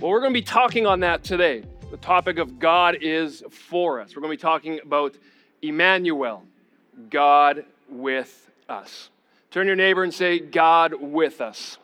[0.00, 1.64] Well, we're going to be talking on that today.
[1.90, 4.14] The topic of God is for us.
[4.14, 5.16] We're going to be talking about
[5.60, 6.44] Emmanuel,
[7.10, 9.10] God with us.
[9.50, 11.78] Turn your neighbor and say, God with us.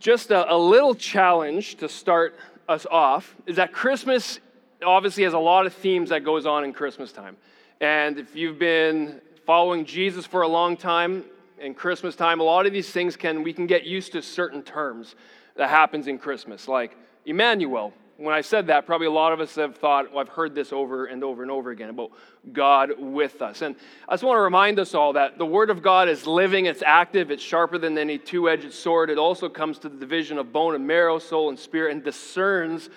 [0.00, 2.36] Just a, a little challenge to start
[2.68, 4.40] us off is that Christmas
[4.84, 7.36] obviously has a lot of themes that goes on in Christmas time.
[7.80, 11.24] And if you've been following Jesus for a long time,
[11.60, 14.62] in Christmas time, a lot of these things can, we can get used to certain
[14.62, 15.14] terms
[15.56, 17.92] that happens in Christmas, like Emmanuel.
[18.16, 20.72] When I said that, probably a lot of us have thought, well, I've heard this
[20.72, 22.10] over and over and over again about
[22.52, 23.62] God with us.
[23.62, 23.76] And
[24.08, 26.82] I just want to remind us all that the Word of God is living, it's
[26.82, 29.08] active, it's sharper than any two edged sword.
[29.08, 32.90] It also comes to the division of bone and marrow, soul and spirit, and discerns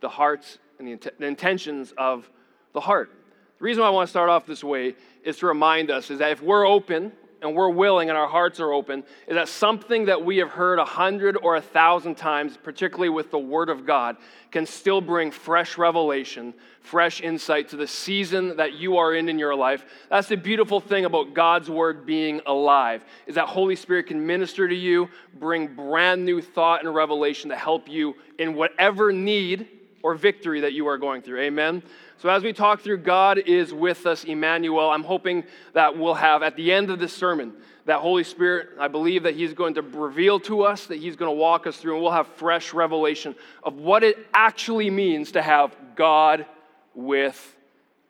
[0.00, 2.30] the hearts and the, int- the intentions of
[2.72, 3.10] the heart.
[3.58, 6.18] The reason why I want to start off this way is to remind us is
[6.20, 10.06] that if we're open and we're willing and our hearts are open, is that something
[10.06, 13.84] that we have heard a hundred or a thousand times, particularly with the Word of
[13.84, 14.16] God,
[14.50, 19.38] can still bring fresh revelation, fresh insight to the season that you are in in
[19.38, 19.84] your life.
[20.08, 24.68] That's the beautiful thing about God's Word being alive, is that Holy Spirit can minister
[24.68, 29.68] to you, bring brand new thought and revelation to help you in whatever need
[30.02, 31.40] or victory that you are going through.
[31.40, 31.82] Amen.
[32.22, 35.42] So, as we talk through God is with us, Emmanuel, I'm hoping
[35.72, 37.52] that we'll have at the end of this sermon
[37.86, 41.28] that Holy Spirit, I believe that He's going to reveal to us, that He's going
[41.28, 45.42] to walk us through, and we'll have fresh revelation of what it actually means to
[45.42, 46.46] have God
[46.94, 47.56] with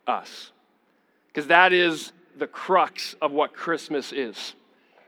[0.06, 0.52] us.
[1.28, 4.52] Because that is the crux of what Christmas is.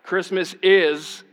[0.02, 1.24] Christmas is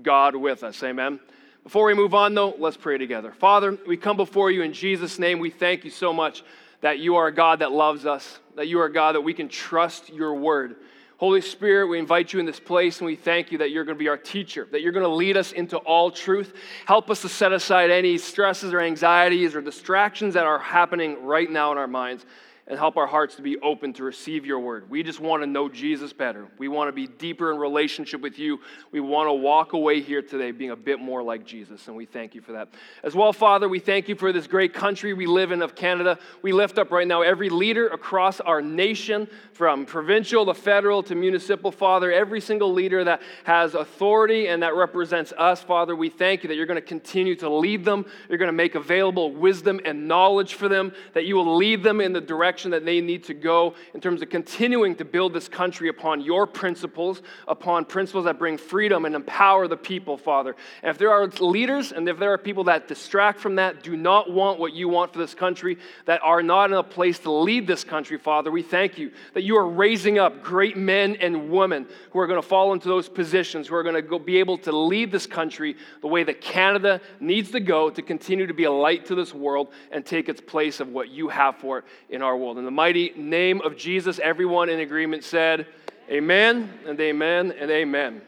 [0.00, 0.82] God with us.
[0.82, 1.20] Amen.
[1.64, 3.30] Before we move on, though, let's pray together.
[3.30, 5.38] Father, we come before you in Jesus' name.
[5.38, 6.44] We thank you so much
[6.80, 9.34] that you are a God that loves us, that you are a God that we
[9.34, 10.76] can trust your word.
[11.18, 13.96] Holy Spirit, we invite you in this place and we thank you that you're going
[13.96, 16.54] to be our teacher, that you're going to lead us into all truth.
[16.86, 21.50] Help us to set aside any stresses or anxieties or distractions that are happening right
[21.50, 22.24] now in our minds
[22.70, 24.88] and help our hearts to be open to receive your word.
[24.88, 26.46] We just want to know Jesus better.
[26.56, 28.60] We want to be deeper in relationship with you.
[28.92, 32.06] We want to walk away here today being a bit more like Jesus, and we
[32.06, 32.68] thank you for that.
[33.02, 36.16] As well, Father, we thank you for this great country we live in of Canada.
[36.42, 41.16] We lift up right now every leader across our nation, from provincial to federal to
[41.16, 46.44] municipal, Father, every single leader that has authority and that represents us, Father, we thank
[46.44, 48.06] you that you're going to continue to lead them.
[48.28, 52.00] You're going to make available wisdom and knowledge for them, that you will lead them
[52.00, 55.32] in the direction direction that they need to go in terms of continuing to build
[55.32, 60.54] this country upon your principles, upon principles that bring freedom and empower the people, Father.
[60.82, 63.96] And if there are leaders and if there are people that distract from that, do
[63.96, 67.30] not want what you want for this country, that are not in a place to
[67.30, 71.50] lead this country, Father, we thank you that you are raising up great men and
[71.50, 74.38] women who are going to fall into those positions, who are going to go, be
[74.38, 78.54] able to lead this country the way that Canada needs to go to continue to
[78.54, 81.78] be a light to this world and take its place of what you have for
[81.78, 82.56] it in our world.
[82.56, 85.66] In the mighty name of Jesus, everyone in agreement said,
[86.10, 88.22] Amen and amen and amen.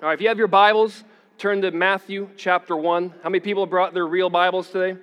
[0.00, 1.02] All right, if you have your Bibles,
[1.36, 3.12] turn to Matthew chapter 1.
[3.24, 5.00] How many people brought their real Bibles today?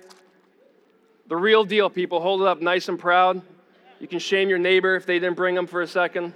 [1.28, 2.22] The real deal, people.
[2.22, 3.42] Hold it up nice and proud.
[4.00, 6.32] You can shame your neighbor if they didn't bring them for a second.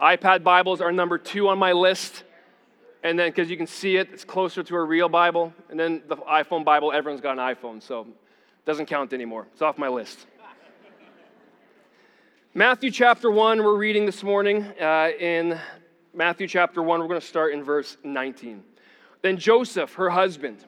[0.00, 2.24] iPad Bibles are number two on my list.
[3.04, 5.52] And then, because you can see it, it's closer to a real Bible.
[5.68, 9.46] And then the iPhone Bible, everyone's got an iPhone, so it doesn't count anymore.
[9.52, 10.26] It's off my list.
[12.58, 14.64] Matthew chapter 1, we're reading this morning.
[14.80, 15.56] Uh, in
[16.12, 18.64] Matthew chapter 1, we're going to start in verse 19.
[19.22, 20.64] Then Joseph, her husband,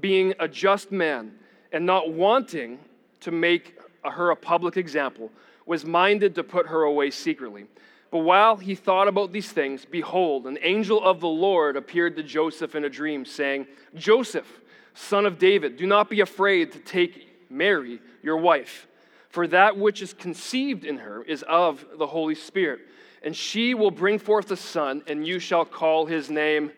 [0.00, 1.32] being a just man
[1.70, 2.78] and not wanting
[3.20, 5.30] to make her a public example,
[5.66, 7.66] was minded to put her away secretly.
[8.10, 12.22] But while he thought about these things, behold, an angel of the Lord appeared to
[12.22, 14.62] Joseph in a dream, saying, Joseph,
[14.94, 18.86] son of David, do not be afraid to take Mary, your wife
[19.34, 22.82] for that which is conceived in her is of the Holy Spirit.
[23.20, 26.70] And she will bring forth a son, and you shall call his name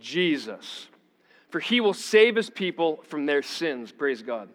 [0.00, 0.88] Jesus.
[1.50, 3.92] For he will save his people from their sins.
[3.92, 4.48] Praise God.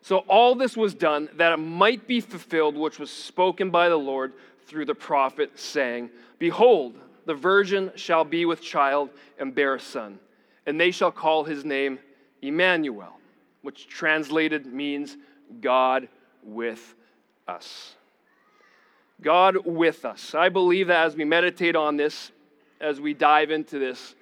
[0.00, 3.96] So all this was done that it might be fulfilled, which was spoken by the
[3.96, 4.32] Lord
[4.66, 6.10] through the prophet, saying,
[6.40, 6.96] Behold,
[7.26, 10.18] the virgin shall be with child and bear a son,
[10.66, 12.00] and they shall call his name
[12.42, 13.20] Emmanuel,
[13.62, 15.16] which translated means
[15.60, 16.08] God
[16.44, 16.94] with
[17.48, 17.94] us.
[19.20, 20.34] God with us.
[20.34, 22.30] I believe that as we meditate on this,
[22.80, 24.14] as we dive into this,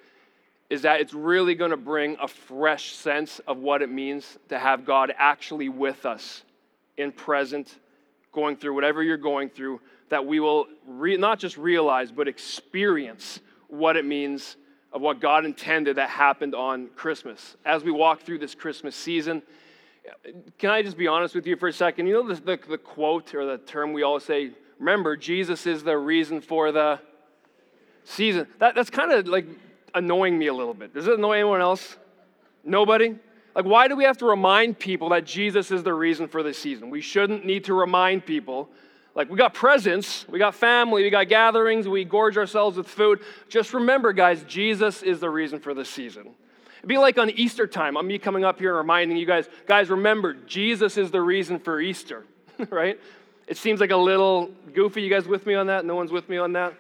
[0.71, 4.59] is that it's really going to bring a fresh sense of what it means to
[4.59, 6.43] have God actually with us
[6.97, 7.79] in present,
[8.33, 13.41] going through whatever you're going through, that we will re- not just realize, but experience
[13.69, 14.57] what it means
[14.93, 17.57] of what God intended that happened on Christmas.
[17.65, 19.43] As we walk through this Christmas season,
[20.58, 22.06] can I just be honest with you for a second?
[22.06, 25.82] You know the, the, the quote or the term we always say, remember, Jesus is
[25.82, 27.00] the reason for the
[28.04, 28.46] season.
[28.58, 29.46] That, that's kind of like
[29.94, 30.94] annoying me a little bit.
[30.94, 31.96] Does it annoy anyone else?
[32.64, 33.16] Nobody?
[33.54, 36.54] Like, why do we have to remind people that Jesus is the reason for the
[36.54, 36.90] season?
[36.90, 38.70] We shouldn't need to remind people.
[39.14, 43.20] Like, we got presents, we got family, we got gatherings, we gorge ourselves with food.
[43.49, 46.31] Just remember, guys, Jesus is the reason for the season.
[46.82, 49.49] It'd be like on Easter time, I'm me coming up here and reminding you guys,
[49.69, 52.25] guys, remember, Jesus is the reason for Easter,
[52.70, 52.99] right?
[53.46, 55.00] It seems like a little goofy.
[55.02, 55.84] You guys with me on that?
[55.84, 56.75] No one's with me on that?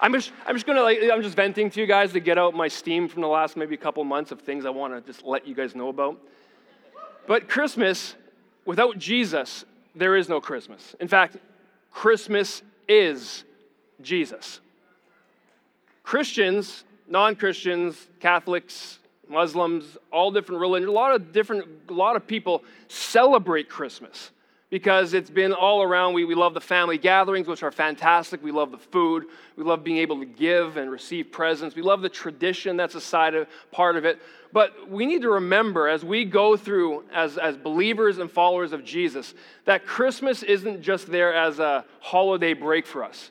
[0.00, 2.54] I'm just, I'm just gonna like, I'm just venting to you guys to get out
[2.54, 5.48] my steam from the last maybe couple months of things I want to just let
[5.48, 6.20] you guys know about.
[7.26, 8.14] But Christmas,
[8.64, 9.64] without Jesus,
[9.96, 10.94] there is no Christmas.
[11.00, 11.38] In fact,
[11.90, 13.42] Christmas is
[14.00, 14.60] Jesus.
[16.04, 18.98] Christians, non-Christians, Catholics,
[19.28, 24.30] Muslims, all different religions, a lot of different, a lot of people celebrate Christmas
[24.70, 26.14] because it's been all around.
[26.14, 28.42] We, we love the family gatherings, which are fantastic.
[28.42, 29.26] We love the food.
[29.56, 31.74] We love being able to give and receive presents.
[31.74, 34.20] We love the tradition that's a side of part of it.
[34.52, 38.84] But we need to remember as we go through as, as believers and followers of
[38.84, 39.34] Jesus
[39.64, 43.30] that Christmas isn't just there as a holiday break for us.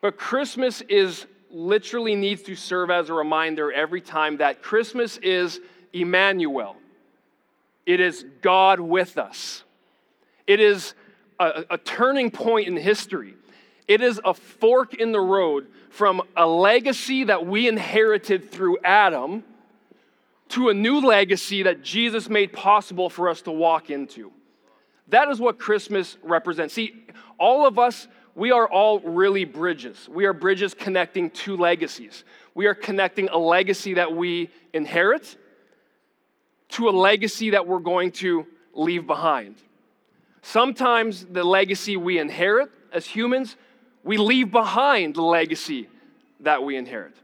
[0.00, 5.60] But Christmas is literally needs to serve as a reminder every time that Christmas is
[5.92, 6.76] Emmanuel.
[7.86, 9.64] It is God with us.
[10.46, 10.94] It is
[11.38, 13.34] a, a turning point in history.
[13.86, 19.42] It is a fork in the road from a legacy that we inherited through Adam
[20.50, 24.32] to a new legacy that Jesus made possible for us to walk into.
[25.08, 26.74] That is what Christmas represents.
[26.74, 27.06] See,
[27.38, 30.08] all of us, we are all really bridges.
[30.08, 32.22] We are bridges connecting two legacies.
[32.54, 35.36] We are connecting a legacy that we inherit
[36.68, 39.56] to a legacy that we're going to leave behind.
[40.42, 43.56] Sometimes the legacy we inherit as humans,
[44.04, 45.88] we leave behind the legacy
[46.38, 47.16] that we inherit.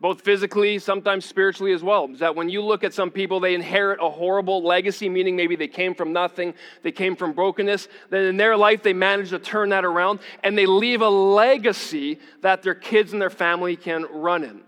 [0.00, 2.08] Both physically, sometimes spiritually as well.
[2.10, 5.56] Is that when you look at some people, they inherit a horrible legacy, meaning maybe
[5.56, 7.86] they came from nothing, they came from brokenness.
[8.08, 12.18] Then in their life, they manage to turn that around and they leave a legacy
[12.40, 14.62] that their kids and their family can run in.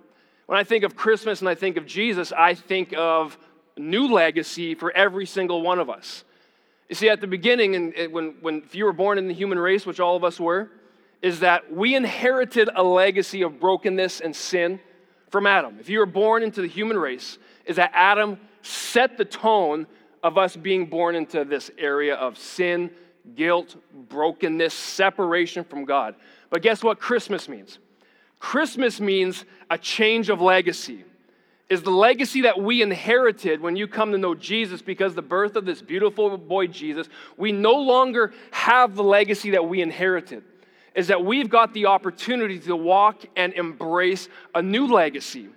[0.47, 3.39] When I think of Christmas and I think of Jesus, I think of
[3.79, 6.25] new legacy for every single one of us.
[6.91, 9.59] You see, at the beginning, and when, when if you were born in the human
[9.59, 10.69] race, which all of us were,
[11.23, 14.79] is that we inherited a legacy of brokenness and sin
[15.33, 15.79] from Adam.
[15.81, 19.87] If you were born into the human race, is that Adam set the tone
[20.23, 22.91] of us being born into this area of sin,
[23.35, 23.75] guilt,
[24.09, 26.15] brokenness, separation from God.
[26.51, 27.79] But guess what Christmas means?
[28.39, 31.05] Christmas means a change of legacy
[31.73, 35.57] is the legacy that we inherited when you come to know Jesus because the birth
[35.57, 40.45] of this beautiful boy Jesus, we no longer have the legacy that we inherited.
[40.95, 45.49] Is that we've got the opportunity to walk and embrace a new legacy,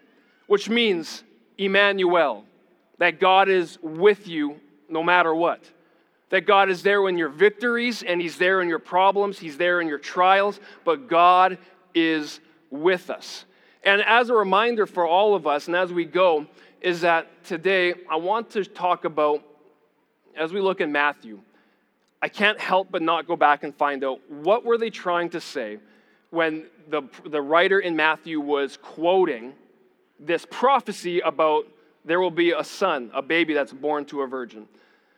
[0.47, 1.23] which means
[1.57, 2.45] Emmanuel,
[2.97, 5.61] that God is with you no matter what.
[6.29, 9.81] That God is there in your victories and He's there in your problems, He's there
[9.81, 11.57] in your trials, but God
[11.93, 12.39] is
[12.69, 13.45] with us.
[13.83, 16.47] And as a reminder for all of us, and as we go,
[16.81, 19.43] is that today I want to talk about,
[20.35, 21.39] as we look in Matthew,
[22.21, 25.41] I can't help but not go back and find out what were they trying to
[25.41, 25.79] say
[26.29, 29.53] when the, the writer in Matthew was quoting
[30.19, 31.65] this prophecy about
[32.03, 34.67] there will be a son, a baby that's born to a virgin.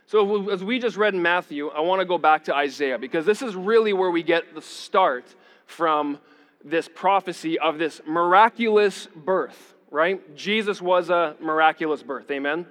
[0.08, 3.26] So, as we just read in Matthew, I want to go back to Isaiah because
[3.26, 5.26] this is really where we get the start
[5.66, 6.18] from
[6.64, 10.36] this prophecy of this miraculous birth, right?
[10.36, 12.32] Jesus was a miraculous birth.
[12.32, 12.66] Amen?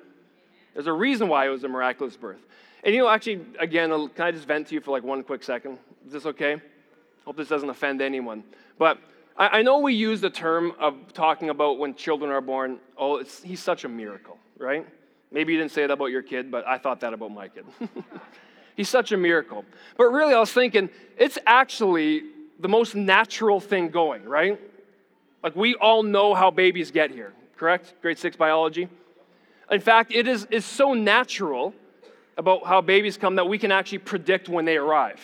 [0.73, 2.40] There's a reason why it was a miraculous birth.
[2.87, 5.43] And you know, actually, again, can I just vent to you for like one quick
[5.43, 5.78] second?
[6.07, 6.62] Is this okay?
[7.25, 8.45] Hope this doesn't offend anyone.
[8.78, 8.99] But
[9.37, 13.25] I, I know we use the term of talking about when children are born, oh,
[13.43, 14.87] he's such a miracle, right?
[15.33, 17.64] Maybe you didn't say that about your kid, but I thought that about my kid.
[18.76, 19.64] he's such a miracle.
[19.97, 20.88] But really, I was thinking,
[21.19, 22.23] it's actually
[22.61, 24.61] the most natural thing going, right?
[25.43, 27.95] Like we all know how babies get here, correct?
[28.00, 28.88] Grade six biology.
[29.73, 31.75] In fact, it is, is so natural
[32.37, 35.21] about how babies come that we can actually predict when they arrive.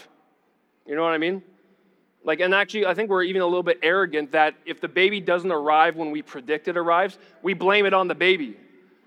[0.86, 1.42] You know what I mean?
[2.24, 5.20] Like, and actually, I think we're even a little bit arrogant that if the baby
[5.20, 8.56] doesn't arrive when we predict it arrives, we blame it on the baby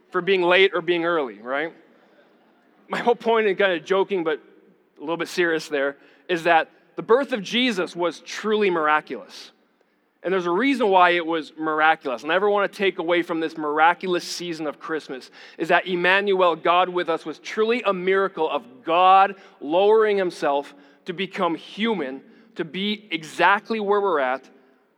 [0.10, 1.74] for being late or being early, right?
[2.88, 4.42] My whole point, and kind of joking, but
[4.98, 5.98] a little bit serious there,
[6.28, 9.52] is that the birth of Jesus was truly miraculous.
[10.25, 12.24] And there's a reason why it was miraculous.
[12.24, 15.29] And I never want to take away from this miraculous season of Christmas
[15.60, 20.74] is that Emmanuel, God with us, was truly a miracle of God lowering himself
[21.05, 22.24] to become human,
[22.55, 24.50] to be exactly where we're at,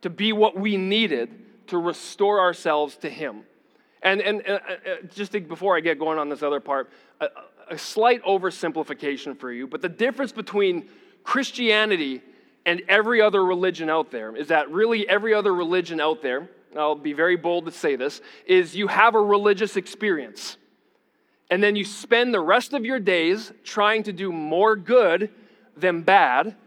[0.01, 1.29] to be what we needed
[1.67, 3.41] to restore ourselves to him.
[4.01, 4.77] And, and uh, uh,
[5.13, 7.27] just to, before I get going on this other part, a,
[7.71, 10.87] a slight oversimplification for you, but the difference between
[11.25, 12.21] Christianity
[12.67, 16.95] and every other religion out there is that really every other religion out there, I'll
[16.95, 20.57] be very bold to say this, is you have a religious experience.
[21.49, 25.31] And then you spend the rest of your days trying to do more good
[25.77, 26.57] than bad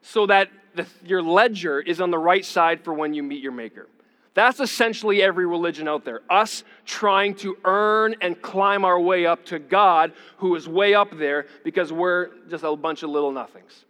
[0.00, 3.52] so that the, your ledger is on the right side for when you meet your
[3.52, 3.88] Maker.
[4.34, 6.20] That's essentially every religion out there.
[6.30, 11.18] Us trying to earn and climb our way up to God, who is way up
[11.18, 13.84] there because we're just a bunch of little nothings.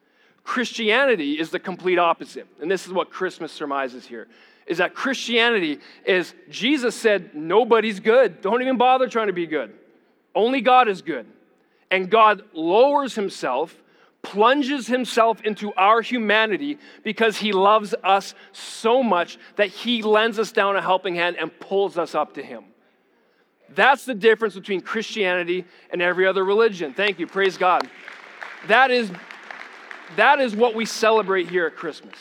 [0.44, 2.46] Christianity is the complete opposite.
[2.60, 4.28] And this is what Christmas surmises here
[4.66, 8.40] is that Christianity is Jesus said, nobody's good.
[8.40, 9.72] Don't even bother trying to be good.
[10.34, 11.26] Only God is good.
[11.90, 13.76] And God lowers himself,
[14.22, 20.52] plunges himself into our humanity because he loves us so much that he lends us
[20.52, 22.64] down a helping hand and pulls us up to him.
[23.74, 26.94] That's the difference between Christianity and every other religion.
[26.94, 27.26] Thank you.
[27.26, 27.88] Praise God.
[28.68, 29.10] That is
[30.16, 32.14] that is what we celebrate here at Christmas.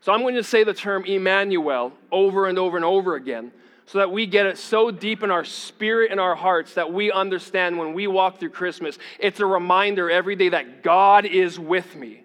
[0.00, 3.52] So I'm going to say the term Emmanuel over and over and over again
[3.86, 7.10] so that we get it so deep in our spirit and our hearts that we
[7.10, 11.96] understand when we walk through Christmas, it's a reminder every day that God is with
[11.96, 12.22] me,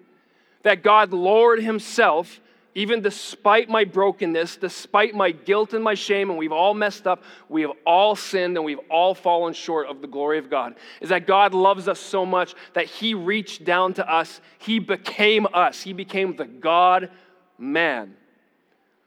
[0.62, 2.40] that God, Lord Himself,
[2.74, 7.22] even despite my brokenness, despite my guilt and my shame, and we've all messed up,
[7.48, 11.10] we have all sinned and we've all fallen short of the glory of God, is
[11.10, 14.40] that God loves us so much that He reached down to us.
[14.58, 15.82] He became us.
[15.82, 17.10] He became the God
[17.58, 18.16] man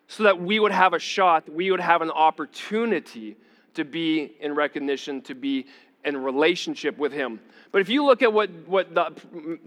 [0.07, 3.35] so that we would have a shot, we would have an opportunity
[3.73, 5.65] to be in recognition, to be
[6.05, 7.39] in relationship with Him.
[7.71, 9.11] But if you look at what, what the,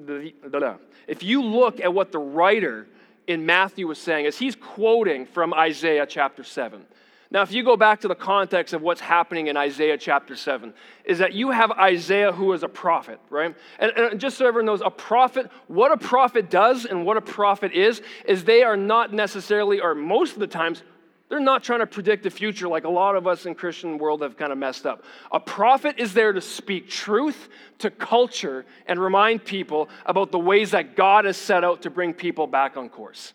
[0.07, 2.87] the, the if you look at what the writer
[3.31, 6.85] in Matthew was saying is he's quoting from Isaiah chapter 7.
[7.33, 10.75] Now, if you go back to the context of what's happening in Isaiah chapter 7,
[11.05, 13.55] is that you have Isaiah who is a prophet, right?
[13.79, 17.21] And, and, just so everyone knows, a prophet, what a prophet does and what a
[17.21, 20.83] prophet is, is they are not necessarily, or most of the times,
[21.31, 24.21] they're not trying to predict the future like a lot of us in Christian world
[24.21, 25.05] have kind of messed up.
[25.31, 30.73] A prophet is there to speak truth to culture and remind people about the ways
[30.73, 33.33] that God has set out to bring people back on course.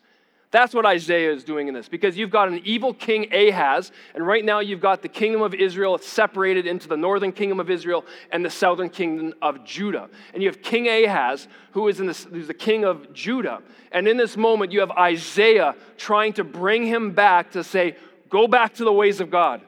[0.56, 4.26] That's what Isaiah is doing in this because you've got an evil king Ahaz, and
[4.26, 8.06] right now you've got the kingdom of Israel separated into the northern kingdom of Israel
[8.32, 10.08] and the southern kingdom of Judah.
[10.32, 13.60] And you have King Ahaz, who is this, who's the king of Judah.
[13.92, 17.94] And in this moment, you have Isaiah trying to bring him back to say,
[18.30, 19.60] Go back to the ways of God.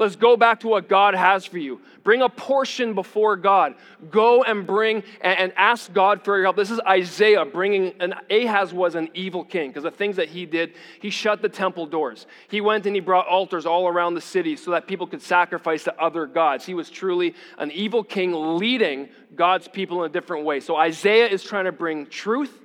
[0.00, 1.78] Let's go back to what God has for you.
[2.04, 3.74] Bring a portion before God.
[4.10, 6.56] Go and bring and, ask God for your help.
[6.56, 10.46] This is Isaiah bringing, and Ahaz was an evil king because the things that he
[10.46, 12.26] did, he shut the temple doors.
[12.48, 15.84] He went and he brought altars all around the city so that people could sacrifice
[15.84, 16.64] to other gods.
[16.64, 20.60] He was truly an evil king leading God's people in a different way.
[20.60, 22.58] So Isaiah is trying to bring truth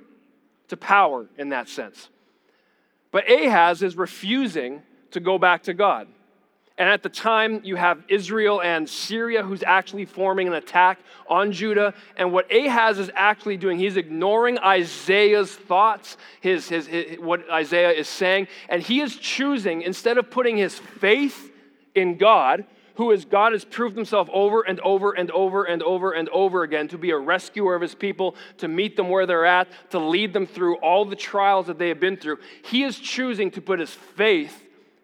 [0.68, 2.08] to power in that sense.
[3.10, 6.08] But Ahaz is refusing to go back to God.
[6.78, 11.50] And at the time, you have Israel and Syria who's actually forming an attack on
[11.50, 11.94] Judah.
[12.16, 17.92] And what Ahaz is actually doing, he's ignoring Isaiah's thoughts, his, his, his, what Isaiah
[17.92, 18.48] is saying.
[18.68, 21.50] And he is choosing, instead of putting his faith
[21.94, 22.66] in God,
[22.96, 26.62] who is God has proved himself over and over and over and over and over
[26.62, 29.98] again to be a rescuer of his people, to meet them where they're at, to
[29.98, 32.38] lead them through all the trials that they have been through.
[32.64, 34.62] He is choosing to put his faith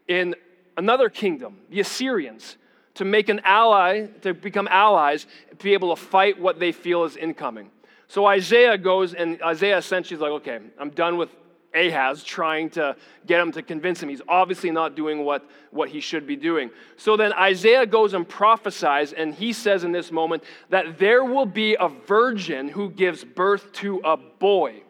[0.09, 0.35] in
[0.77, 2.57] another kingdom, the Assyrians,
[2.95, 7.05] to make an ally, to become allies, to be able to fight what they feel
[7.05, 7.71] is incoming.
[8.09, 11.31] So Isaiah goes, and Isaiah essentially is like, okay, I'm done with
[11.75, 14.11] Ahaz trying to get him to convince him.
[14.11, 16.71] He's obviously not doing what, what he should be doing.
[16.97, 21.47] So then Isaiah goes and prophesies, and he says in this moment that there will
[21.47, 24.83] be a virgin who gives birth to a boy.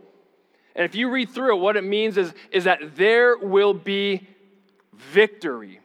[0.74, 4.26] And if you read through it, what it means is, is that there will be
[5.10, 5.80] victory.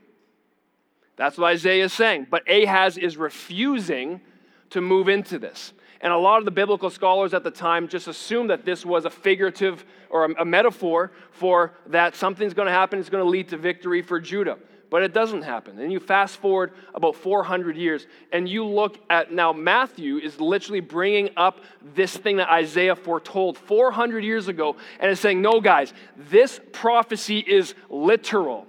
[1.16, 2.28] That's what Isaiah is saying.
[2.30, 4.22] But Ahaz is refusing
[4.70, 5.74] to move into this.
[6.02, 9.06] And a lot of the biblical scholars at the time just assumed that this was
[9.06, 13.50] a figurative or a, metaphor for that something's going to happen, it's going to lead
[13.50, 14.58] to victory for Judah.
[14.90, 15.80] But it doesn't happen.
[15.80, 20.80] And you fast forward about 400 years, and you look at now, Matthew is literally
[20.80, 21.62] bringing up
[21.94, 27.40] this thing that Isaiah foretold 400 years ago, and is saying, No, guys, this prophecy
[27.40, 28.66] is literal.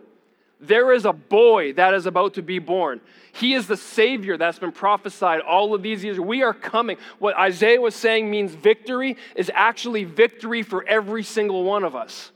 [0.60, 3.00] There is a boy that is about to be born.
[3.32, 6.18] He is the Savior that's been prophesied all of these years.
[6.18, 6.96] We are coming.
[7.20, 12.32] What Isaiah was saying means victory is actually victory for every single one of us.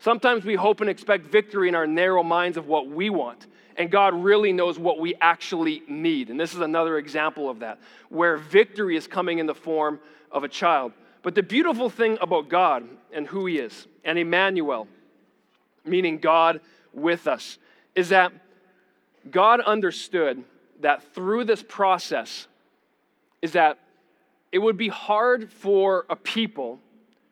[0.00, 3.46] Sometimes we hope and expect victory in our narrow minds of what we want,
[3.76, 6.30] and God really knows what we actually need.
[6.30, 10.00] And this is another example of that, where victory is coming in the form
[10.32, 10.92] of a child.
[11.22, 14.88] But the beautiful thing about God and who He is, and Emmanuel,
[15.84, 16.60] meaning God
[16.92, 17.58] with us,
[17.94, 18.32] is that
[19.30, 20.44] God understood
[20.80, 22.46] that through this process
[23.42, 23.78] is that
[24.52, 26.80] it would be hard for a people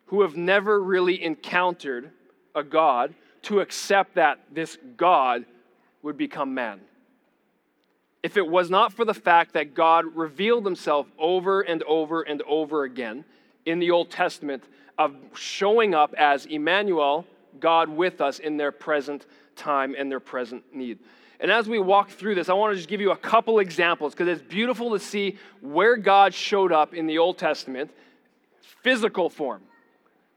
[0.06, 2.10] who have never really encountered
[2.54, 5.44] a God to accept that this God
[6.02, 6.80] would become man.
[8.22, 12.42] If it was not for the fact that God revealed himself over and over and
[12.42, 13.24] over again
[13.64, 14.64] in the Old Testament
[14.98, 17.26] of showing up as Emmanuel,
[17.60, 19.26] God with us in their present
[19.58, 20.98] time and their present need.
[21.40, 24.12] And as we walk through this, I want to just give you a couple examples
[24.12, 27.90] because it's beautiful to see where God showed up in the Old Testament,
[28.82, 29.62] physical form.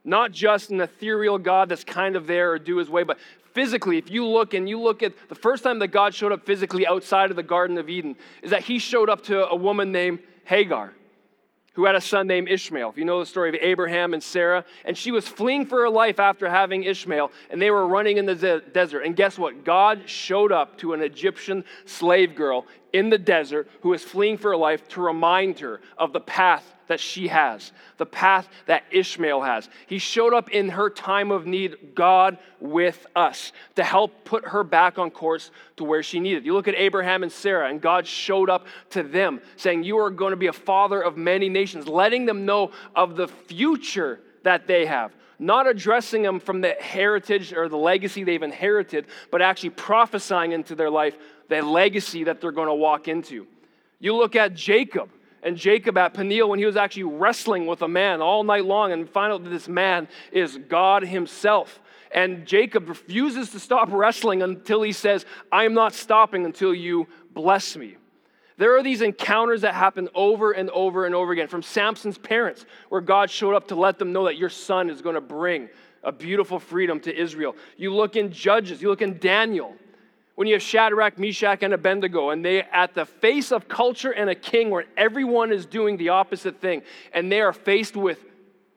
[0.04, 3.18] Not just an ethereal God that's kind of there or do his way, but
[3.52, 6.44] physically, if you look and you look at the first time that God showed up
[6.44, 9.92] physically outside of the Garden of Eden, is that he showed up to a woman
[9.92, 10.92] named Hagar
[11.74, 12.90] who had a son named Ishmael.
[12.90, 15.90] If you know the story of Abraham and Sarah, and she was fleeing for her
[15.90, 19.00] life after having Ishmael, and they were running in the de- desert.
[19.00, 19.64] And guess what?
[19.64, 24.50] God showed up to an Egyptian slave girl in the desert who is fleeing for
[24.50, 29.40] her life to remind her of the path that she has, the path that Ishmael
[29.40, 29.68] has.
[29.86, 34.62] He showed up in her time of need, God with us, to help put her
[34.62, 36.44] back on course to where she needed.
[36.44, 40.10] You look at Abraham and Sarah, and God showed up to them, saying, You are
[40.10, 44.66] going to be a father of many nations, letting them know of the future that
[44.66, 49.70] they have not addressing them from the heritage or the legacy they've inherited, but actually
[49.70, 51.16] prophesying into their life
[51.48, 53.46] the legacy that they're going to walk into.
[53.98, 55.10] You look at Jacob
[55.42, 58.92] and Jacob at Peniel when he was actually wrestling with a man all night long
[58.92, 61.80] and find out that this man is God himself.
[62.14, 67.08] And Jacob refuses to stop wrestling until he says, I am not stopping until you
[67.32, 67.96] bless me.
[68.58, 72.66] There are these encounters that happen over and over and over again from Samson's parents,
[72.90, 75.68] where God showed up to let them know that your son is going to bring
[76.04, 77.56] a beautiful freedom to Israel.
[77.76, 79.74] You look in Judges, you look in Daniel,
[80.34, 84.30] when you have Shadrach, Meshach, and Abednego, and they at the face of culture and
[84.30, 88.18] a king where everyone is doing the opposite thing, and they are faced with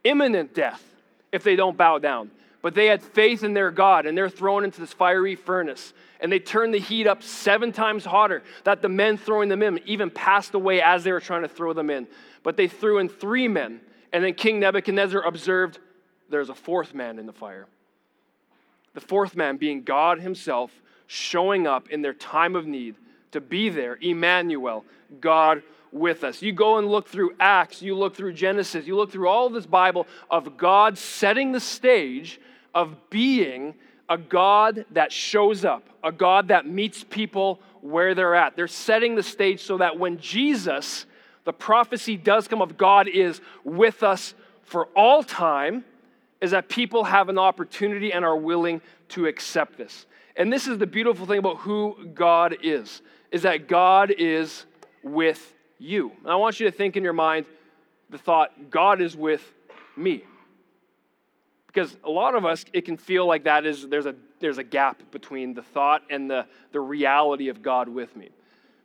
[0.04, 0.84] imminent death
[1.32, 2.32] if they don't bow down.
[2.62, 5.94] But they had faith in their God, and they're thrown into this fiery furnace.
[6.20, 9.80] And they turned the heat up seven times hotter, that the men throwing them in
[9.86, 12.08] even passed away as they were trying to throw them in.
[12.42, 15.80] But they threw in three men, and then King Nebuchadnezzar observed
[16.30, 17.68] there's a fourth man in the fire.
[18.96, 20.72] The fourth man being God Himself
[21.06, 22.96] showing up in their time of need
[23.32, 24.86] to be there, Emmanuel,
[25.22, 26.42] God with us.
[26.42, 29.66] You go and look through Acts, you look through Genesis, you look through all this
[29.66, 32.40] Bible of God setting the stage
[32.74, 33.76] of being
[34.10, 38.56] a God that shows up, a God that meets people where they're at.
[38.56, 41.06] They're setting the stage so that when Jesus,
[41.44, 45.84] the prophecy does come of God is with us for all time,
[46.46, 48.80] is that people have an opportunity and are willing
[49.10, 50.06] to accept this.
[50.36, 54.66] And this is the beautiful thing about who God is, is that God is
[55.02, 56.12] with you.
[56.22, 57.48] And I want you to think in your mind
[58.12, 59.42] the thought, God is with
[59.98, 60.24] me.
[61.66, 64.64] Because a lot of us, it can feel like that is there's a there's a
[64.64, 68.30] gap between the thought and the, the reality of God with me.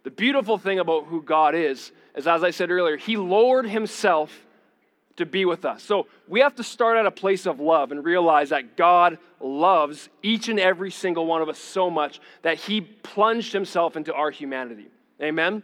[0.05, 4.47] The beautiful thing about who God is, is as I said earlier, He lowered Himself
[5.21, 5.83] to be with us.
[5.83, 10.09] So we have to start at a place of love and realize that God loves
[10.23, 14.31] each and every single one of us so much that he plunged himself into our
[14.31, 14.89] humanity.
[15.23, 15.63] Amen?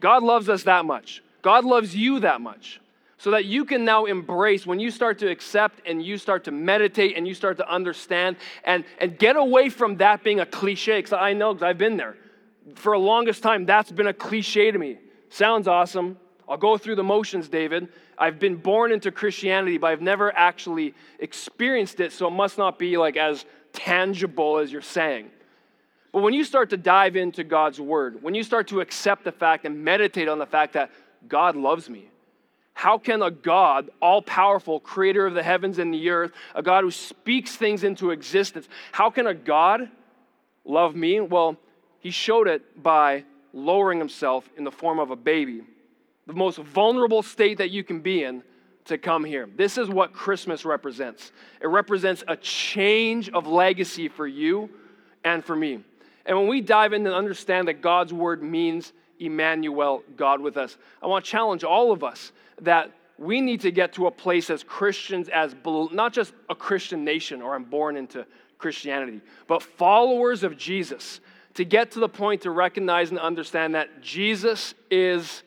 [0.00, 1.22] God loves us that much.
[1.42, 2.80] God loves you that much.
[3.18, 6.50] So that you can now embrace when you start to accept and you start to
[6.50, 10.98] meditate and you start to understand and, and get away from that being a cliche.
[10.98, 12.16] Because I know, because I've been there.
[12.76, 14.98] For the longest time, that's been a cliche to me.
[15.28, 16.16] Sounds awesome.
[16.48, 17.88] I'll go through the motions, David.
[18.20, 22.78] I've been born into Christianity, but I've never actually experienced it, so it must not
[22.78, 25.30] be like as tangible as you're saying.
[26.12, 29.32] But when you start to dive into God's word, when you start to accept the
[29.32, 30.90] fact and meditate on the fact that
[31.28, 32.10] God loves me,
[32.74, 36.84] how can a God, all powerful, creator of the heavens and the earth, a God
[36.84, 39.88] who speaks things into existence, how can a God
[40.64, 41.20] love me?
[41.20, 41.56] Well,
[42.00, 45.62] he showed it by lowering himself in the form of a baby,
[46.30, 48.42] the most vulnerable state that you can be in
[48.86, 49.48] to come here.
[49.56, 54.70] This is what Christmas represents it represents a change of legacy for you
[55.24, 55.84] and for me.
[56.26, 60.76] And when we dive in and understand that God's word means Emmanuel, God with us,
[61.02, 64.48] I want to challenge all of us that we need to get to a place
[64.48, 65.54] as Christians, as
[65.92, 71.20] not just a Christian nation or I'm born into Christianity, but followers of Jesus,
[71.54, 75.42] to get to the point to recognize and understand that Jesus is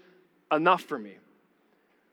[0.56, 1.18] enough for me.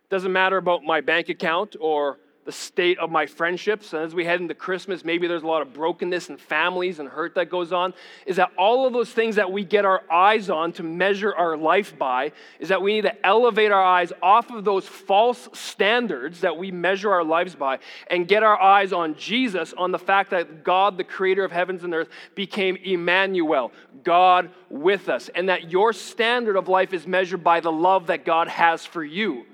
[0.09, 2.19] Doesn't matter about my bank account or
[2.51, 3.93] the state of my friendships.
[3.93, 7.09] And as we head into Christmas, maybe there's a lot of brokenness and families and
[7.09, 7.95] hurt that goes on.
[8.27, 11.57] Is that all of those things that we get our eyes on to measure our
[11.57, 16.41] life by, is that we need to elevate our eyes off of those false standards
[16.41, 20.31] that we measure our lives by and get our eyes on Jesus, on the fact
[20.31, 23.71] that God, the creator of heavens and earth, became Emmanuel,
[24.03, 28.25] God with us, and that your standard of life is measured by the love that
[28.25, 29.47] God has for you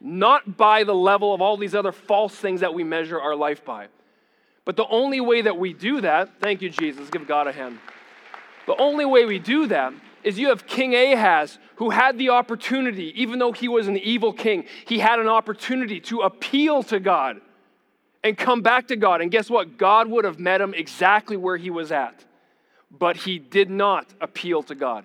[0.00, 3.64] not by the level of all these other false things that we measure our life
[3.64, 3.88] by.
[4.64, 7.78] But the only way that we do that, thank you, Jesus, give God a hand.
[8.66, 13.12] The only way we do that is you have King Ahaz, who had the opportunity,
[13.20, 17.40] even though he was an evil king, he had an opportunity to appeal to God
[18.24, 19.20] and come back to God.
[19.20, 19.78] And guess what?
[19.78, 22.24] God would have met him exactly where he was at.
[22.90, 25.04] But he did not appeal to God.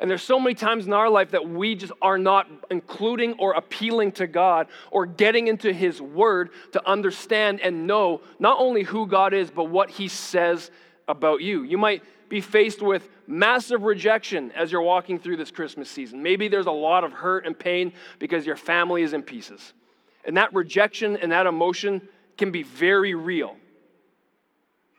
[0.00, 3.54] And there's so many times in our life that we just are not including or
[3.54, 9.06] appealing to God or getting into His Word to understand and know not only who
[9.06, 10.70] God is, but what He says
[11.08, 11.64] about you.
[11.64, 16.22] You might be faced with massive rejection as you're walking through this Christmas season.
[16.22, 19.72] Maybe there's a lot of hurt and pain because your family is in pieces.
[20.24, 22.06] And that rejection and that emotion
[22.36, 23.56] can be very real.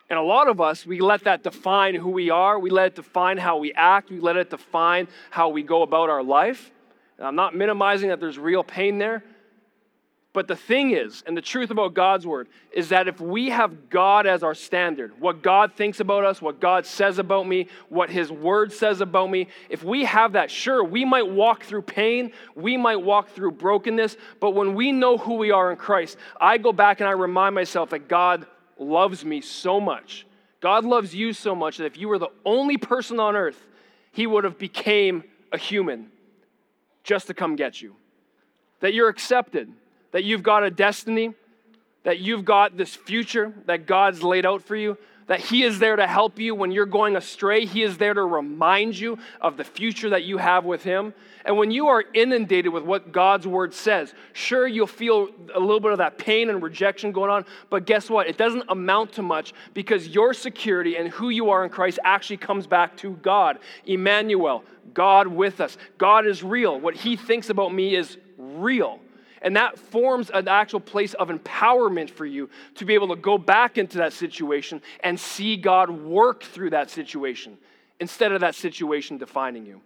[0.10, 2.58] And a lot of us, we let that define who we are.
[2.58, 4.10] We let it define how we act.
[4.10, 6.72] We let it define how we go about our life.
[7.18, 9.24] And I'm not minimizing that there's real pain there.
[10.32, 13.90] But the thing is, and the truth about God's word, is that if we have
[13.90, 18.12] God as our standard, what God thinks about us, what God says about me, what
[18.12, 22.32] his word says about me, if we have that, sure, we might walk through pain,
[22.54, 26.60] we might walk through brokenness, but when we know who we are in Christ, I
[26.60, 28.46] go back and I remind myself that God
[28.80, 30.26] loves me so much.
[30.62, 33.66] God loves you so much that if you were the only person on earth,
[34.12, 36.12] he would have became a human
[37.04, 37.96] just to come get you.
[38.82, 39.72] That you're accepted,
[40.12, 41.34] that you've got a destiny,
[42.04, 44.98] that you've got this future that God's laid out for you,
[45.30, 47.64] that He is there to help you when you're going astray.
[47.66, 51.14] He is there to remind you of the future that you have with Him.
[51.46, 55.80] And when you are inundated with what God's Word says, sure, you'll feel a little
[55.80, 58.28] bit of that pain and rejection going on, but guess what?
[58.28, 62.38] It doesn't amount to much because your security and who you are in Christ actually
[62.38, 63.60] comes back to God.
[63.86, 64.64] Emmanuel,
[64.96, 65.78] God with us.
[66.00, 66.80] God is real.
[66.80, 69.00] What He thinks about me is real.
[69.42, 73.38] And that forms an actual place of empowerment for you to be able to go
[73.38, 77.58] back into that situation and see God work through that situation
[78.00, 79.82] instead of that situation defining you.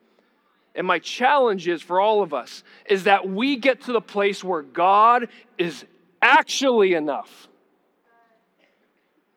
[0.75, 4.43] And my challenge is for all of us is that we get to the place
[4.43, 5.85] where God is
[6.21, 7.47] actually enough.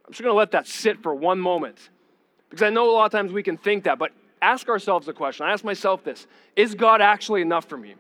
[0.07, 1.90] I'm just going to let that sit for one moment
[2.48, 5.12] because I know a lot of times we can think that, but ask ourselves a
[5.12, 5.46] question.
[5.46, 7.96] I ask myself this Is God actually enough for me?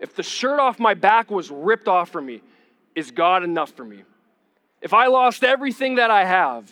[0.00, 2.42] If the shirt off my back was ripped off from me,
[2.94, 4.02] is God enough for me?
[4.80, 6.70] If I lost everything that I have,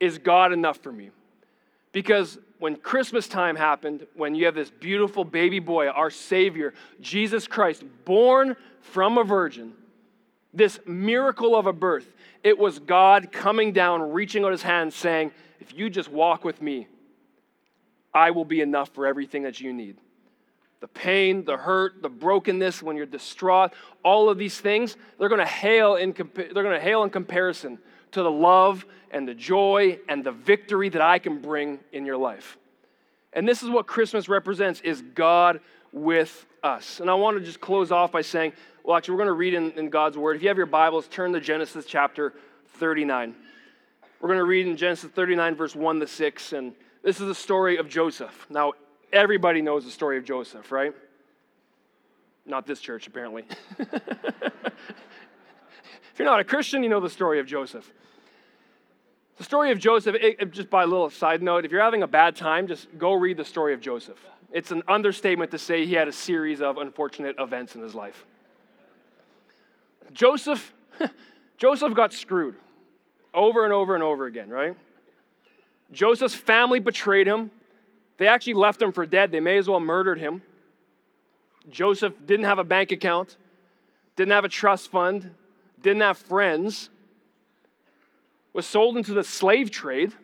[0.00, 1.10] is God enough for me?
[1.92, 7.46] Because when Christmas time happened, when you have this beautiful baby boy, our Savior, Jesus
[7.46, 9.72] Christ, born from a virgin,
[10.52, 15.30] this miracle of a birth, it was God coming down, reaching out his hand, saying,
[15.60, 16.88] If you just walk with me,
[18.12, 19.98] I will be enough for everything that you need
[20.80, 25.40] the pain, the hurt, the brokenness, when you're distraught, all of these things, they're going
[25.40, 27.78] to hail in, they're going to hail in comparison
[28.12, 32.16] to the love and the joy and the victory that I can bring in your
[32.16, 32.58] life.
[33.32, 35.60] And this is what Christmas represents is God
[35.92, 37.00] with us.
[37.00, 38.52] And I want to just close off by saying,
[38.84, 40.36] well, actually, we're going to read in, in God's word.
[40.36, 42.34] If you have your Bibles, turn to Genesis chapter
[42.78, 43.34] 39.
[44.20, 46.52] We're going to read in Genesis 39, verse 1 to 6.
[46.52, 48.46] And this is the story of Joseph.
[48.48, 48.72] Now,
[49.12, 50.94] Everybody knows the story of Joseph, right?
[52.44, 53.44] Not this church, apparently.
[53.78, 53.92] if
[56.18, 57.90] you're not a Christian, you know the story of Joseph.
[59.38, 62.02] The story of Joseph, it, it, just by a little side note, if you're having
[62.02, 64.18] a bad time, just go read the story of Joseph.
[64.52, 68.24] It's an understatement to say he had a series of unfortunate events in his life.
[70.12, 70.72] Joseph,
[71.58, 72.54] Joseph got screwed
[73.34, 74.76] over and over and over again, right?
[75.92, 77.50] Joseph's family betrayed him.
[78.18, 79.30] They actually left him for dead.
[79.30, 80.42] They may as well murdered him.
[81.68, 83.36] Joseph didn't have a bank account,
[84.14, 85.34] didn't have a trust fund,
[85.82, 86.90] didn't have friends
[88.56, 90.14] was sold into the slave trade,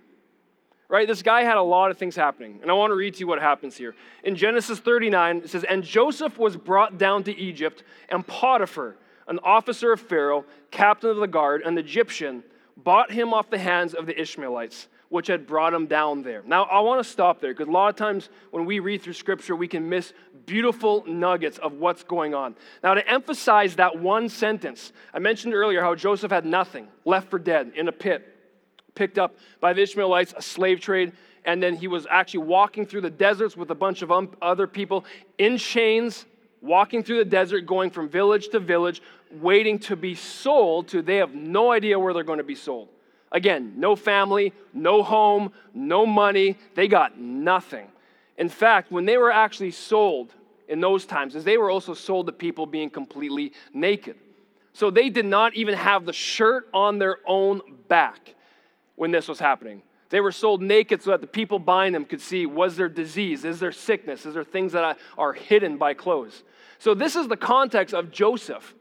[0.88, 1.06] right?
[1.06, 2.60] This guy had a lot of things happening.
[2.62, 3.94] And I want to read to you what happens here.
[4.24, 8.96] In Genesis 39, it says, And Joseph was brought down to Egypt, and Potiphar,
[9.28, 12.42] an officer of Pharaoh, captain of the guard, an Egyptian,
[12.74, 16.42] bought him off the hands of the Ishmaelites which had brought him down there.
[16.46, 19.12] Now, I want to stop there because a lot of times when we read through
[19.12, 20.14] scripture, we can miss
[20.46, 22.56] beautiful nuggets of what's going on.
[22.82, 27.38] Now, to emphasize that one sentence, I mentioned earlier how Joseph had nothing, left for
[27.38, 28.26] dead in a pit,
[28.94, 31.12] picked up by the Ishmaelites, a slave trade,
[31.44, 34.66] and then he was actually walking through the deserts with a bunch of um, other
[34.66, 35.04] people
[35.36, 36.24] in chains,
[36.62, 41.16] walking through the desert, going from village to village, waiting to be sold to they
[41.16, 42.88] have no idea where they're going to be sold.
[43.32, 46.58] Again, no family, no home, no money.
[46.74, 47.88] They got nothing.
[48.36, 50.32] In fact, when they were actually sold
[50.68, 54.16] in those times, as they were also sold to people being completely naked.
[54.74, 58.34] So they did not even have the shirt on their own back
[58.96, 59.82] when this was happening.
[60.10, 63.46] They were sold naked so that the people buying them could see was there disease,
[63.46, 66.42] is there sickness, is there things that are hidden by clothes.
[66.78, 68.74] So this is the context of Joseph.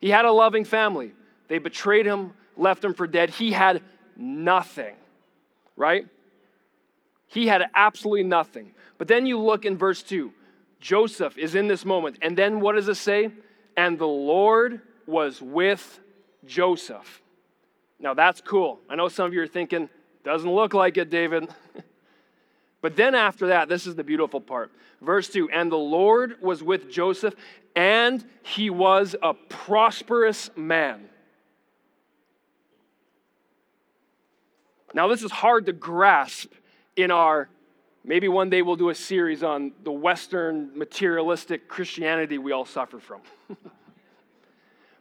[0.00, 1.12] He had a loving family.
[1.48, 3.30] They betrayed him, left him for dead.
[3.30, 3.82] He had
[4.18, 4.96] nothing,
[5.76, 6.06] right?
[7.28, 8.72] He had absolutely nothing.
[8.98, 10.32] But then you look in verse 2.
[10.80, 12.18] Joseph is in this moment.
[12.20, 13.30] And then what does it say?
[13.76, 16.00] And the Lord was with
[16.44, 17.22] Joseph.
[18.00, 18.80] Now that's cool.
[18.88, 19.88] I know some of you are thinking,
[20.24, 21.48] doesn't look like it, David.
[22.80, 24.70] but then after that, this is the beautiful part.
[25.00, 27.34] Verse 2 And the Lord was with Joseph,
[27.74, 31.08] and he was a prosperous man.
[34.94, 36.52] Now, this is hard to grasp
[36.96, 37.48] in our,
[38.04, 42.98] maybe one day we'll do a series on the Western materialistic Christianity we all suffer
[42.98, 43.20] from.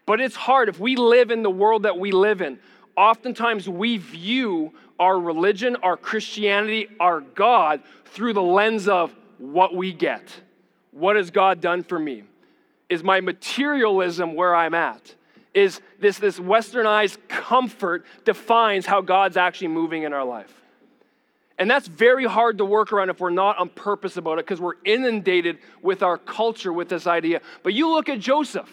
[0.06, 0.68] but it's hard.
[0.68, 2.60] If we live in the world that we live in,
[2.98, 9.94] oftentimes we view our religion, our Christianity, our God through the lens of what we
[9.94, 10.42] get.
[10.92, 12.24] What has God done for me?
[12.90, 15.16] Is my materialism where I'm at?
[15.58, 20.54] Is this, this westernized comfort defines how God's actually moving in our life.
[21.58, 24.62] And that's very hard to work around if we're not on purpose about it because
[24.62, 27.42] we're inundated with our culture with this idea.
[27.64, 28.70] But you look at Joseph.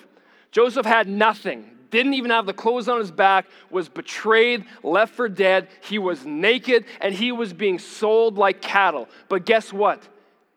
[0.52, 5.26] Joseph had nothing, didn't even have the clothes on his back, was betrayed, left for
[5.26, 5.68] dead.
[5.80, 9.08] He was naked and he was being sold like cattle.
[9.30, 10.06] But guess what?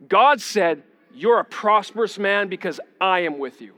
[0.10, 0.84] God said,
[1.16, 3.77] You're a prosperous man because I am with you.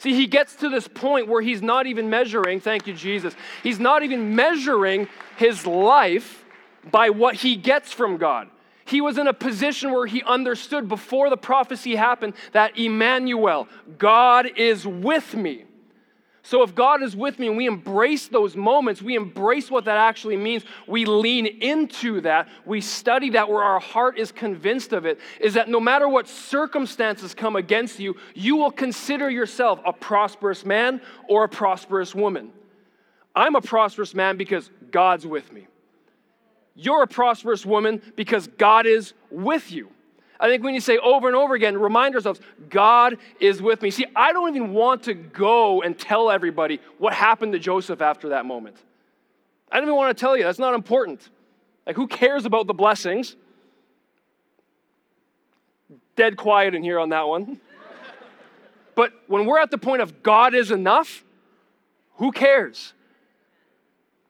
[0.00, 3.78] See, he gets to this point where he's not even measuring, thank you, Jesus, he's
[3.78, 6.42] not even measuring his life
[6.90, 8.48] by what he gets from God.
[8.86, 14.46] He was in a position where he understood before the prophecy happened that Emmanuel, God
[14.56, 15.64] is with me.
[16.42, 19.98] So, if God is with me and we embrace those moments, we embrace what that
[19.98, 25.04] actually means, we lean into that, we study that where our heart is convinced of
[25.04, 29.92] it, is that no matter what circumstances come against you, you will consider yourself a
[29.92, 32.52] prosperous man or a prosperous woman.
[33.34, 35.66] I'm a prosperous man because God's with me.
[36.74, 39.90] You're a prosperous woman because God is with you.
[40.40, 43.82] I think we need to say over and over again, remind ourselves, God is with
[43.82, 43.90] me.
[43.90, 48.30] See, I don't even want to go and tell everybody what happened to Joseph after
[48.30, 48.76] that moment.
[49.70, 50.44] I don't even want to tell you.
[50.44, 51.28] That's not important.
[51.86, 53.36] Like, who cares about the blessings?
[56.16, 57.60] Dead quiet in here on that one.
[58.94, 61.22] but when we're at the point of God is enough,
[62.14, 62.94] who cares?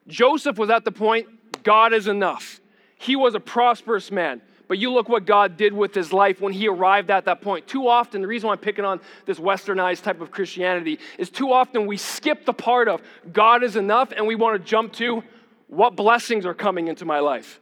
[0.09, 1.29] Joseph was at the point,
[1.63, 2.61] God is enough.
[2.97, 4.43] He was a prosperous man.
[4.71, 7.67] But you look what God did with his life when he arrived at that point.
[7.67, 11.53] Too often, the reason why I'm picking on this westernized type of Christianity is too
[11.53, 13.03] often we skip the part of
[13.33, 15.25] God is enough and we want to jump to
[15.67, 17.61] what blessings are coming into my life.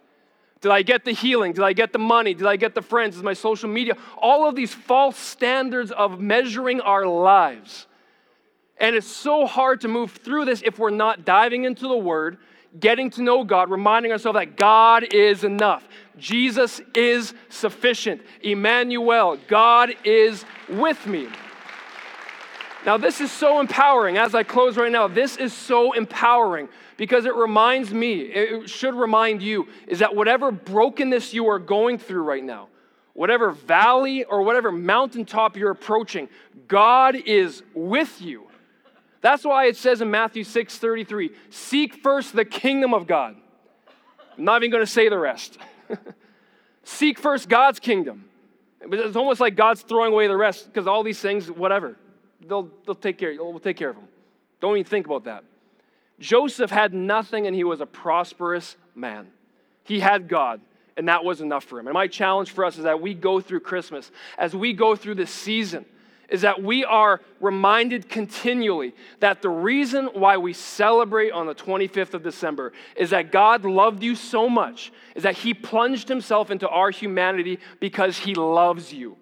[0.60, 1.54] Did I get the healing?
[1.54, 2.34] Did I get the money?
[2.34, 3.16] Did I get the friends?
[3.16, 3.96] Is my social media?
[4.18, 7.86] All of these false standards of measuring our lives.
[8.76, 12.36] And it's so hard to move through this if we're not diving into the Word,
[12.78, 15.86] getting to know God, reminding ourselves that God is enough.
[16.16, 18.22] Jesus is sufficient.
[18.42, 21.28] Emmanuel, God is with me.
[22.86, 24.16] Now, this is so empowering.
[24.16, 28.94] As I close right now, this is so empowering because it reminds me, it should
[28.94, 32.68] remind you, is that whatever brokenness you are going through right now,
[33.14, 36.28] whatever valley or whatever mountaintop you're approaching,
[36.66, 38.47] God is with you.
[39.20, 43.36] That's why it says in Matthew 6 33, seek first the kingdom of God.
[44.36, 45.58] I'm not even going to say the rest.
[46.84, 48.24] seek first God's kingdom.
[48.80, 51.96] It's almost like God's throwing away the rest because all these things, whatever,
[52.46, 54.06] they'll, they'll take care, we'll take care of them.
[54.60, 55.44] Don't even think about that.
[56.20, 59.28] Joseph had nothing and he was a prosperous man.
[59.84, 60.60] He had God,
[60.96, 61.86] and that was enough for him.
[61.86, 65.14] And my challenge for us is that we go through Christmas, as we go through
[65.14, 65.86] this season,
[66.28, 72.14] is that we are reminded continually that the reason why we celebrate on the 25th
[72.14, 76.68] of December is that God loved you so much, is that He plunged Himself into
[76.68, 79.16] our humanity because He loves you.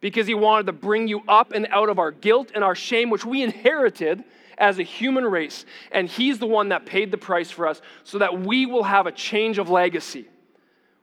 [0.00, 3.10] Because He wanted to bring you up and out of our guilt and our shame,
[3.10, 4.24] which we inherited
[4.56, 5.66] as a human race.
[5.92, 9.06] And He's the one that paid the price for us so that we will have
[9.06, 10.26] a change of legacy.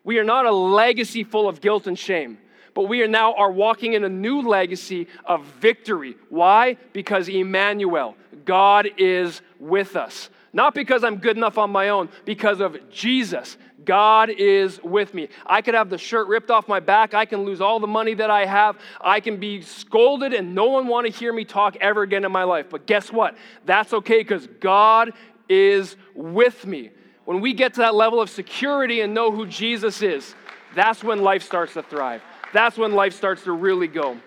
[0.04, 2.40] We are not a legacy full of guilt and shame
[2.74, 6.16] but we are now are walking in a new legacy of victory.
[6.30, 6.78] Why?
[6.92, 10.30] Because Emmanuel, God is with us.
[10.54, 13.58] Not because I'm good enough on my own, because of Jesus.
[13.86, 15.28] God is with me.
[15.46, 17.14] I could have the shirt ripped off my back.
[17.14, 18.78] I can lose all the money that I have.
[19.02, 22.32] I can be scolded and no one want to hear me talk ever again in
[22.32, 22.68] my life.
[22.70, 23.36] But guess what?
[23.66, 25.12] That's okay because God
[25.50, 26.92] is with me.
[27.26, 30.36] When we get to that level of security and know who Jesus is,
[30.76, 32.22] that's when life starts to thrive
[32.54, 34.18] that's when life starts to really go.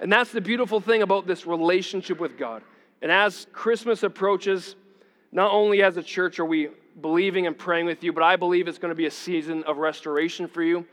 [0.00, 2.62] And that's the beautiful thing about this relationship with God.
[3.00, 4.76] And as Christmas approaches,
[5.32, 6.68] not only as a church are we
[7.00, 9.78] believing and praying with you, but I believe it's going to be a season of
[9.78, 10.84] restoration for you.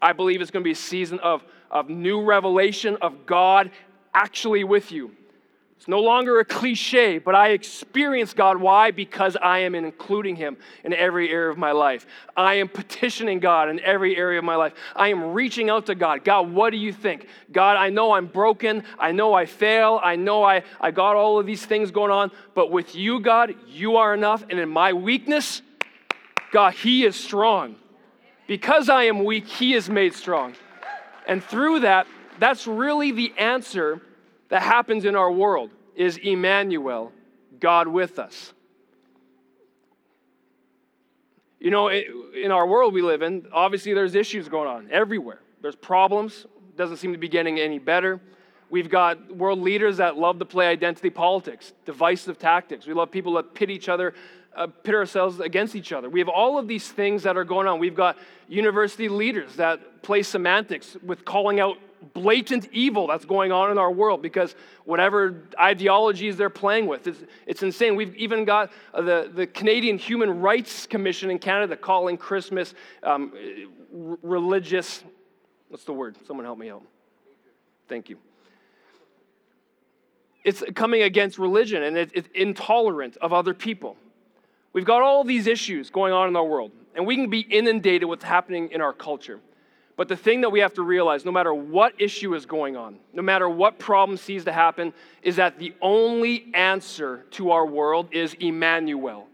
[0.00, 3.70] I believe it's going to be a season of, of new revelation of God
[4.12, 5.12] actually with you.
[5.84, 8.56] It's no longer a cliche, but I experience God.
[8.56, 8.90] Why?
[8.90, 12.06] Because I am including Him in every area of my life.
[12.34, 14.72] I am petitioning God in every area of my life.
[14.96, 16.24] I am reaching out to God.
[16.24, 17.28] God, what do you think?
[17.52, 18.82] God, I know I'm broken.
[18.98, 20.00] I know I fail.
[20.02, 22.30] I know I, I got all of these things going on.
[22.54, 24.42] But with you, God, you are enough.
[24.48, 25.60] And in my weakness,
[26.50, 27.76] God, He is strong.
[28.46, 30.54] Because I am weak, He is made strong.
[31.28, 32.06] And through that,
[32.38, 34.00] that's really the answer
[34.54, 37.10] that happens in our world is Emmanuel,
[37.58, 38.52] God with us.
[41.58, 45.40] You know, in our world we live in, obviously there's issues going on everywhere.
[45.60, 48.20] There's problems, doesn't seem to be getting any better.
[48.70, 52.86] We've got world leaders that love to play identity politics, divisive tactics.
[52.86, 54.14] We love people that pit each other,
[54.56, 56.08] uh, pit ourselves against each other.
[56.08, 57.78] We have all of these things that are going on.
[57.78, 58.16] We've got
[58.48, 61.78] university leaders that play semantics with calling out
[62.12, 67.22] blatant evil that's going on in our world because whatever ideologies they're playing with, it's,
[67.46, 67.96] it's insane.
[67.96, 73.32] We've even got uh, the, the Canadian Human Rights Commission in Canada calling Christmas um,
[73.94, 75.02] r- religious.
[75.68, 76.16] What's the word?
[76.26, 76.82] Someone help me out.
[77.88, 78.18] Thank you.
[80.44, 83.96] It's coming against religion and it's intolerant of other people.
[84.74, 88.02] We've got all these issues going on in our world, and we can be inundated
[88.02, 89.40] with what's happening in our culture.
[89.96, 92.98] But the thing that we have to realize, no matter what issue is going on,
[93.12, 98.08] no matter what problem sees to happen, is that the only answer to our world
[98.10, 99.28] is Emmanuel,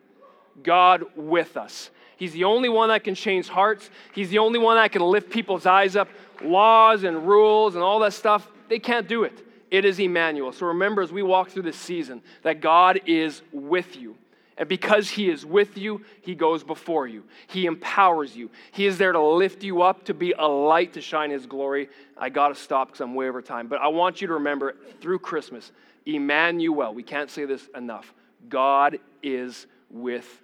[0.63, 1.91] God with us.
[2.19, 3.89] He's the only one that can change hearts.
[4.13, 6.09] He's the only one that can lift people's eyes up.
[6.43, 9.47] Laws and rules and all that stuff, they can't do it.
[9.71, 10.53] It is Emmanuel.
[10.53, 14.17] So remember as we walk through this season that God is with you.
[14.61, 17.25] And because He is with you, He goes before you.
[17.49, 18.51] He empowers you.
[18.73, 21.89] He is there to lift you up, to be a light to shine His glory.
[22.19, 23.69] I got to stop because I'm way over time.
[23.69, 25.73] But I want you to remember through Christmas,
[26.05, 28.13] Emmanuel, we can't say this enough.
[28.51, 30.43] God is with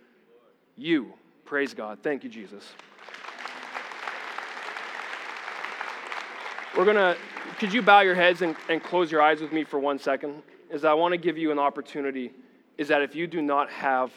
[0.77, 1.13] you.
[1.45, 1.99] Praise God.
[2.03, 2.65] Thank you, Jesus.
[6.75, 7.19] We're going to,
[7.59, 10.43] could you bow your heads and, and close your eyes with me for one second?
[10.71, 12.33] As I want to give you an opportunity
[12.79, 14.13] is that if you do not have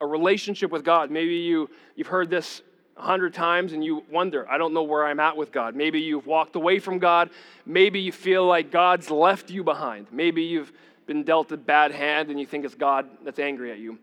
[0.00, 2.62] a relationship with God, maybe you, you've heard this
[2.96, 5.76] a hundred times and you wonder, I don't know where I'm at with God.
[5.76, 7.30] Maybe you've walked away from God.
[7.66, 10.06] Maybe you feel like God's left you behind.
[10.10, 10.72] Maybe you've
[11.06, 13.98] been dealt a bad hand and you think it's God that's angry at you.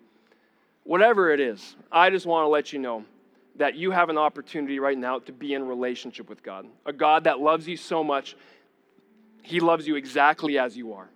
[0.84, 3.06] Whatever it is, I just want to let you know
[3.58, 6.68] that you have an opportunity right now to be in relationship with God.
[6.86, 8.36] A God that loves you so much,
[9.42, 11.10] He loves you exactly as you are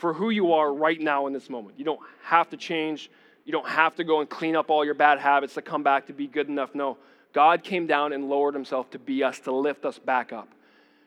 [0.00, 1.78] for who you are right now in this moment.
[1.78, 3.10] You don't have to change.
[3.44, 6.06] You don't have to go and clean up all your bad habits to come back
[6.06, 6.74] to be good enough.
[6.74, 6.96] No,
[7.34, 10.48] God came down and lowered himself to be us, to lift us back up.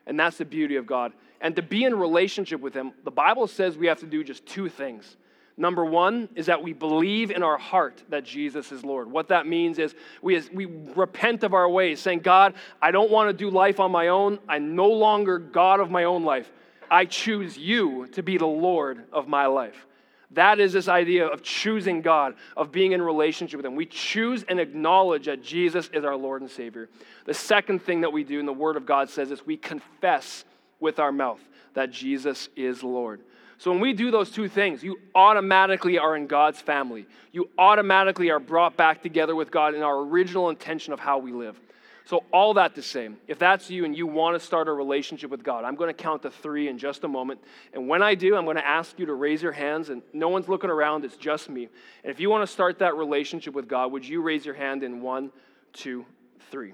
[0.06, 1.12] And that's the beauty of God.
[1.42, 4.46] And to be in relationship with Him, the Bible says we have to do just
[4.46, 5.18] two things.
[5.58, 9.12] Number one is that we believe in our heart that Jesus is Lord.
[9.12, 13.30] What that means is we, we repent of our ways, saying, God, I don't want
[13.30, 14.40] to do life on my own.
[14.48, 16.52] I'm no longer God of my own life.
[16.94, 19.88] I choose you to be the Lord of my life.
[20.30, 23.76] That is this idea of choosing God, of being in relationship with Him.
[23.76, 26.90] We choose and acknowledge that Jesus is our Lord and Savior.
[27.26, 30.46] The second thing that we do, and the Word of God says, is we confess
[30.80, 31.42] with our mouth
[31.74, 33.22] that Jesus is Lord.
[33.58, 37.08] So when we do those two things, you automatically are in God's family.
[37.32, 41.32] You automatically are brought back together with God in our original intention of how we
[41.32, 41.60] live.
[42.06, 45.32] So, all that to say, if that's you and you want to start a relationship
[45.32, 47.40] with God, I'm going to count to three in just a moment.
[47.74, 50.28] And when I do, I'm going to ask you to raise your hands, and no
[50.28, 51.70] one's looking around, it's just me.
[52.04, 54.84] And if you want to start that relationship with God, would you raise your hand
[54.84, 55.32] in one,
[55.72, 56.06] two,
[56.52, 56.74] three?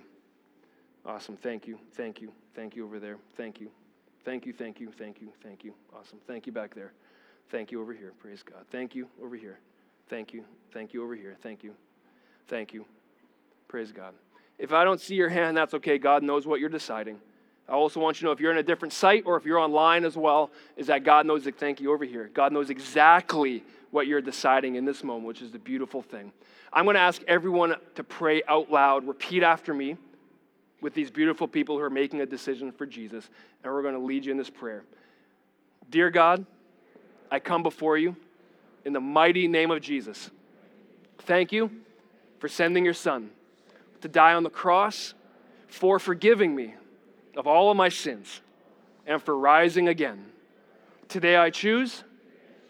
[1.06, 1.38] Awesome.
[1.38, 1.78] Thank you.
[1.94, 2.32] Thank you.
[2.56, 3.18] Thank you over there.
[3.38, 3.70] Thank you.
[4.26, 4.54] Thank you.
[4.54, 4.92] Thank you.
[4.92, 5.30] Thank you.
[5.44, 5.74] Thank you.
[5.96, 6.20] Awesome.
[6.28, 6.94] Thank you back there.
[7.50, 8.14] Thank you over here.
[8.20, 8.66] Praise God.
[8.72, 9.60] Thank you over here.
[10.08, 10.44] Thank you.
[10.72, 11.38] Thank you over here.
[11.42, 11.74] Thank you.
[12.48, 12.86] Thank you.
[13.68, 14.14] Praise God.
[14.60, 15.98] If I don't see your hand, that's okay.
[15.98, 17.20] God knows what you're deciding.
[17.68, 19.60] I also want you to know if you're in a different site or if you're
[19.60, 22.30] online as well, is that God knows, thank you over here.
[22.34, 26.34] God knows exactly what you're deciding in this moment, which is the beautiful thing.
[26.74, 29.98] I'm going to ask everyone to pray out loud, repeat after me
[30.82, 33.30] with these beautiful people who are making a decision for Jesus,
[33.64, 34.84] and we're going to lead you in this prayer.
[35.90, 36.46] Dear God,
[37.32, 38.16] I come before you
[38.84, 40.30] in the mighty name of Jesus.
[41.20, 41.72] Thank you
[42.40, 43.30] for sending your son
[44.02, 45.14] to die on the cross,
[45.68, 46.74] for forgiving me
[47.36, 48.42] of all of my sins,
[49.06, 50.26] and for rising again.
[51.08, 52.04] Today I choose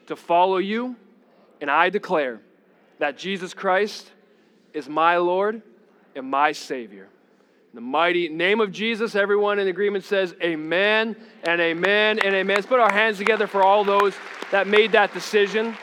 [0.08, 0.96] to follow you,
[1.62, 2.40] and I declare
[3.00, 4.12] that Jesus Christ
[4.74, 5.62] is my Lord
[6.16, 7.08] and my Savior.
[7.72, 12.56] In the mighty name of Jesus, everyone in agreement says, Amen and amen and amen.
[12.56, 14.16] Let's put our hands together for all those
[14.52, 15.78] that made that decision.